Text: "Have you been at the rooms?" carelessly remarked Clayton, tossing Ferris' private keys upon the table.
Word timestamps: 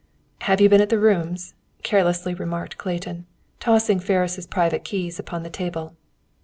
"Have 0.39 0.59
you 0.59 0.67
been 0.67 0.81
at 0.81 0.89
the 0.89 0.97
rooms?" 0.97 1.53
carelessly 1.83 2.33
remarked 2.33 2.79
Clayton, 2.79 3.27
tossing 3.59 3.99
Ferris' 3.99 4.47
private 4.47 4.83
keys 4.83 5.19
upon 5.19 5.43
the 5.43 5.49
table. 5.51 5.95